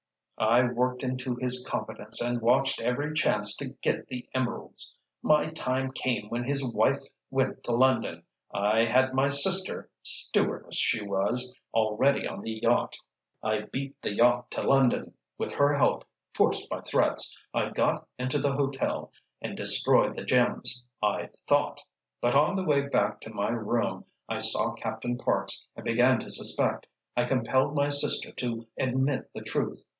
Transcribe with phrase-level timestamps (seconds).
[0.39, 4.97] "I worked into his confidence, and watched every chance to get the emeralds.
[5.21, 8.23] My time came when his wife went to London.
[8.51, 12.95] I had my sister—stewardess, she was—already on the yacht.
[13.43, 15.13] "I beat the yacht to London.
[15.37, 21.81] With her help—forced by threats—I got into the hotel and destroyed the gems—I thought.
[22.19, 26.31] But on the way back to my room I saw Captain Parks, and began to
[26.31, 26.87] suspect.
[27.15, 29.85] I compelled my sister to admit the truth.